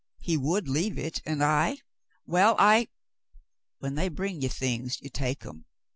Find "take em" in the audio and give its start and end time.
5.11-5.65